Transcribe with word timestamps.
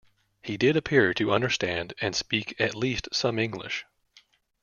He 0.41 0.57
did 0.57 0.75
appear 0.77 1.13
to 1.13 1.31
understand 1.31 1.93
and 2.01 2.15
speak 2.15 2.59
at 2.59 2.73
least 2.73 3.09
some 3.13 3.37
English. 3.37 3.85